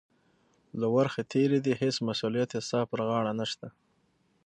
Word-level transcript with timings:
له 0.79 0.87
ورخه 0.95 1.21
تېرې 1.33 1.59
دي، 1.65 1.73
هېڅ 1.81 1.95
مسؤلیت 2.09 2.49
یې 2.55 2.61
ستا 2.67 2.79
پر 2.89 2.99
غاړه 3.07 3.31
نشته. 3.39 3.67